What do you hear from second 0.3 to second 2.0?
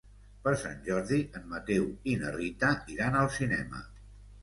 Per Sant Jordi en Mateu